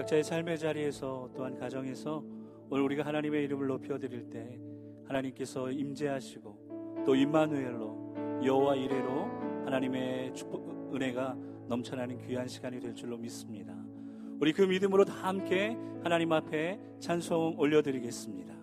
각자의 0.00 0.24
삶의 0.24 0.58
자리에서 0.58 1.28
또한 1.36 1.58
가정에서 1.58 2.24
오늘 2.70 2.84
우리가 2.84 3.04
하나님의 3.04 3.44
이름을 3.44 3.66
높여 3.66 3.98
드릴 3.98 4.30
때 4.30 4.58
하나님께서 5.06 5.70
임재하시고 5.70 7.02
또 7.04 7.14
임마누엘로 7.14 8.40
여호와 8.42 8.76
이레로 8.76 9.64
하나님의 9.66 10.32
축복 10.32 10.94
은혜가 10.94 11.36
넘쳐나는 11.68 12.26
귀한 12.26 12.48
시간이 12.48 12.80
될 12.80 12.94
줄로 12.94 13.18
믿습니다. 13.18 13.74
우리 14.40 14.54
그 14.54 14.62
믿음으로 14.62 15.04
다 15.04 15.12
함께 15.12 15.76
하나님 16.02 16.32
앞에 16.32 16.80
찬송 16.98 17.56
올려드리겠습니다. 17.58 18.54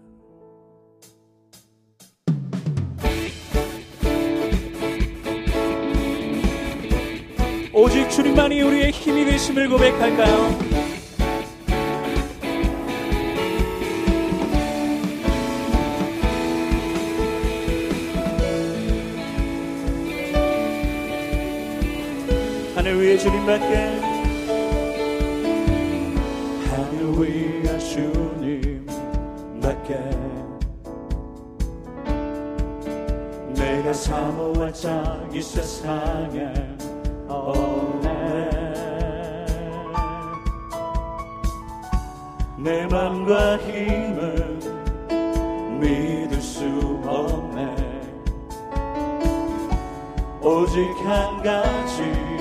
오직 7.74 8.10
주님만이 8.10 8.60
우리의 8.64 8.90
힘이 8.90 9.24
되심을 9.26 9.70
고백할까요? 9.70 10.96
주님밖에 23.17 23.99
하늘 26.70 27.17
위에 27.17 27.77
주님밖에 27.80 28.98
내가 33.55 33.91
사모할 33.91 34.72
자이 34.72 35.41
세상에 35.41 36.53
없네. 37.27 38.08
내 42.58 42.86
맘과 42.88 43.58
힘은 43.58 44.59
믿을 45.80 46.39
수 46.42 46.66
없네. 47.05 47.75
오직 50.42 50.80
한 51.03 51.42
가지 51.42 52.36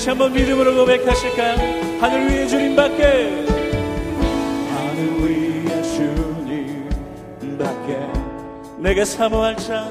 다시 0.00 0.08
한번 0.08 0.32
믿음으로 0.32 0.74
고백하실까요? 0.76 2.00
하늘 2.00 2.26
위에 2.30 2.46
주님 2.46 2.74
밖에. 2.74 3.44
하늘 4.70 5.20
위에 5.20 5.82
주님 5.82 7.58
밖에. 7.58 7.98
내가 8.78 9.04
사모할 9.04 9.56
자 9.58 9.90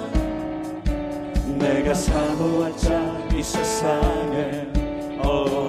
내가 1.59 1.93
사모할 1.93 2.75
자 2.75 3.19
이 3.35 3.43
세상에. 3.43 4.65
없네 5.21 5.68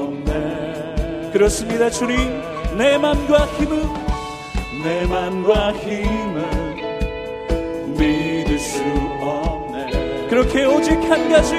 그렇습니다 1.41 1.89
주님. 1.89 2.19
내 2.77 2.99
맘과 2.99 3.47
힘은 3.47 3.83
내 4.85 5.07
맘과 5.07 5.73
힘은 5.73 6.77
믿을 7.97 8.59
수 8.59 8.83
없네. 9.23 10.27
그렇게 10.29 10.67
오직 10.67 10.93
한 11.11 11.31
가지 11.31 11.55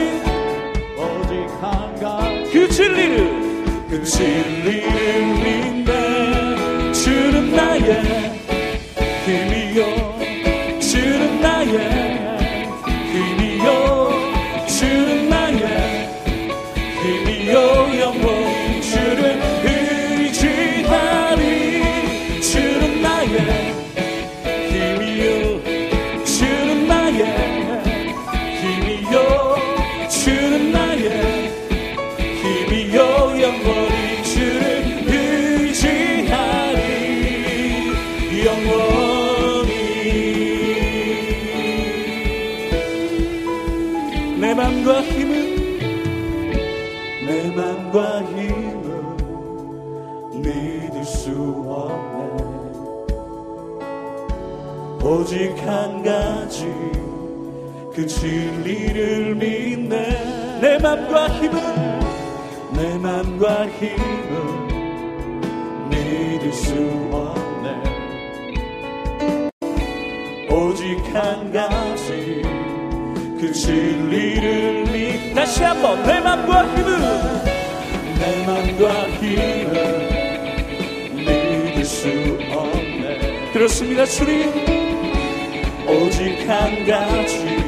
오직 0.95 1.47
한 1.59 1.99
가지. 1.99 2.51
그 2.53 2.69
진리를 2.69 3.87
그 3.89 4.03
진리를 4.03 5.23
믿네. 5.43 6.93
주는 6.93 7.55
나의 7.55 8.40
맘과 44.81 45.01
힘은 45.03 45.79
내 47.27 47.51
맘과 47.55 48.23
힘은 48.23 49.17
믿을 50.41 51.03
수 51.03 51.31
없네. 51.69 52.41
오직 55.03 55.55
한 55.67 56.01
가지 56.01 56.65
그 57.93 58.07
진리를 58.07 59.35
믿네. 59.35 60.59
내 60.61 60.79
맘과 60.79 61.29
힘은 61.29 61.99
내 62.73 62.97
맘과 62.97 63.67
힘은 63.67 64.69
믿을 65.89 66.51
수 66.53 66.73
없네. 67.11 67.83
오직 70.49 70.97
한 71.13 71.51
가지 71.51 72.50
그 73.41 73.51
진리를 73.51 74.83
믿 74.91 75.33
다시 75.33 75.63
한번 75.63 76.03
내 76.03 76.19
맘과 76.19 76.63
힘은 76.75 77.43
내 78.19 78.45
맘과 78.45 79.09
힘은 79.17 80.45
믿을 81.15 81.83
수 81.83 82.07
없네. 82.51 83.49
그렇습니다 83.51 84.05
주님. 84.05 84.47
오직 85.87 86.47
한 86.47 86.85
가지 86.85 87.60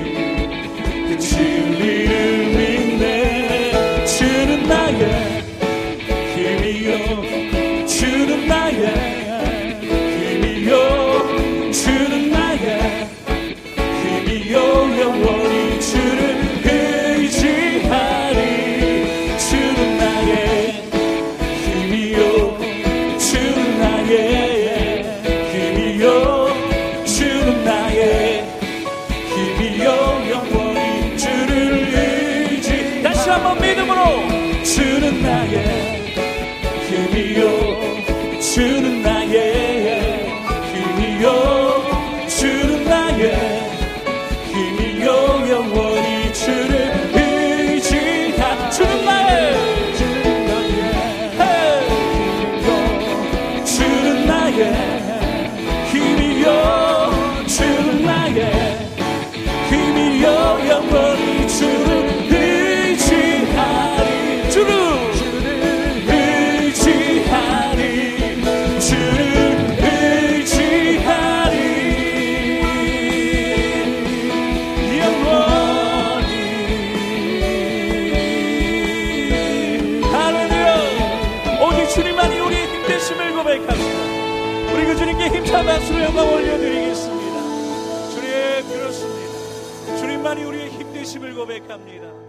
주님만이 90.33 90.43
우리의 90.43 90.69
힘되심을 90.71 91.35
고백합니다. 91.35 92.23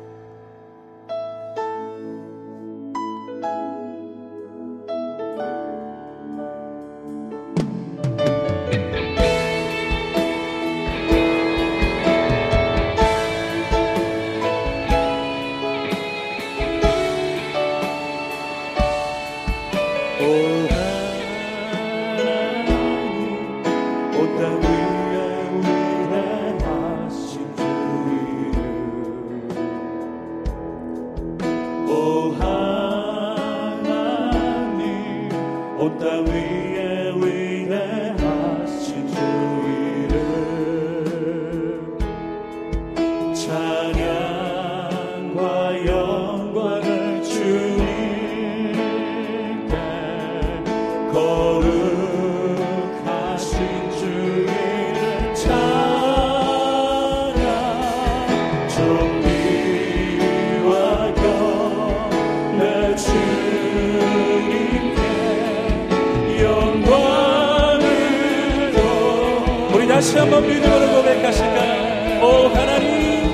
다시 69.94 70.19
한번 70.19 70.43
믿음으로 70.43 70.96
고백하실까요? 70.96 72.20
오 72.20 72.49
하나님. 72.49 73.31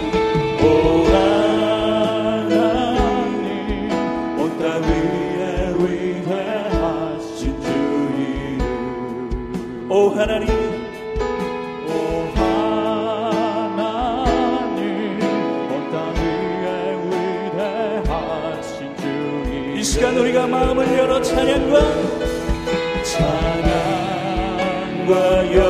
오 0.62 0.64
하나님. 1.06 2.52
온 4.38 4.40
땅 4.58 4.82
위에 4.82 5.72
위대하신 5.78 7.40
주 7.62 7.66
이름 8.18 8.60
오 9.90 10.10
하나님. 10.10 10.48
시간 19.82 20.16
우리가 20.16 20.46
마음을 20.46 20.86
열어 20.98 21.20
찬양과 21.20 21.80
찬양과 23.02 23.92
영 25.56 25.69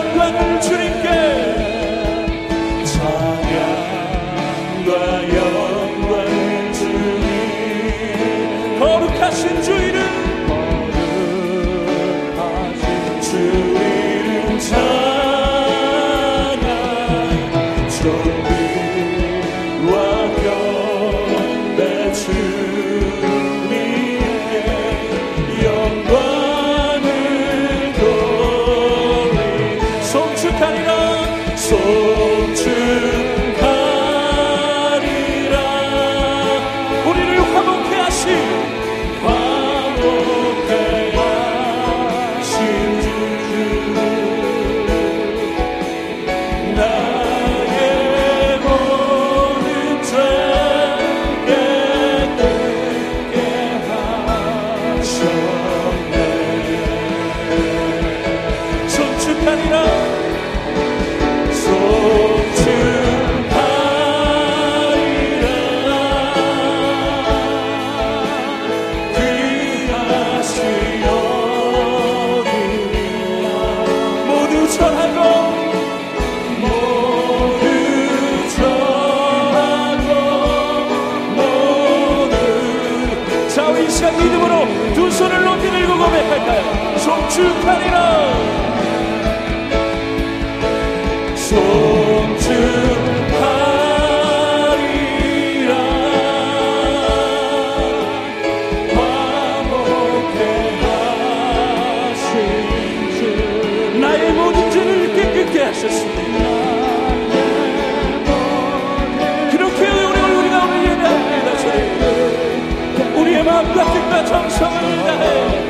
정성을 114.31 115.03
다해 115.03 115.60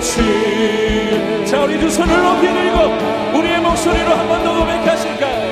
자 0.00 1.60
우리 1.64 1.76
두 1.76 1.90
손을 1.90 2.22
높이 2.22 2.46
들고 2.46 3.36
우리의 3.36 3.60
목소리로 3.60 4.14
한 4.14 4.28
번 4.28 4.44
더 4.44 4.54
고백하실까요 4.60 5.48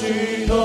귀 0.00 0.59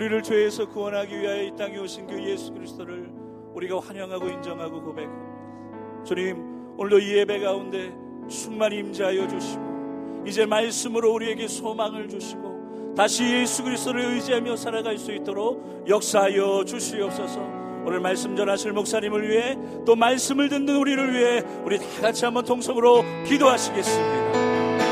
우리를 0.00 0.22
죄에서 0.22 0.66
구원하기 0.68 1.18
위하여 1.18 1.42
이 1.42 1.56
땅에 1.56 1.76
오신 1.78 2.06
그 2.06 2.22
예수 2.24 2.52
그리스도를 2.52 3.10
우리가 3.54 3.80
환영하고 3.80 4.28
인정하고 4.28 4.82
고백합니다. 4.82 6.04
주님 6.04 6.59
오늘도 6.76 6.98
이 6.98 7.18
예배 7.18 7.40
가운데 7.40 7.92
충만히 8.28 8.78
임재하여 8.78 9.28
주시고 9.28 10.24
이제 10.26 10.46
말씀으로 10.46 11.12
우리에게 11.12 11.48
소망을 11.48 12.08
주시고 12.08 12.94
다시 12.96 13.24
예수 13.24 13.62
그리스도를 13.62 14.04
의지하며 14.14 14.56
살아갈 14.56 14.98
수 14.98 15.12
있도록 15.12 15.84
역사하여 15.88 16.64
주시옵소서. 16.64 17.60
오늘 17.84 18.00
말씀 18.00 18.36
전하실 18.36 18.72
목사님을 18.72 19.28
위해 19.28 19.56
또 19.86 19.96
말씀을 19.96 20.48
듣는 20.48 20.76
우리를 20.76 21.12
위해 21.14 21.42
우리 21.64 21.78
다 21.78 21.84
같이 22.02 22.24
한번 22.24 22.44
통성으로 22.44 23.02
기도하시겠습니다 23.26 24.49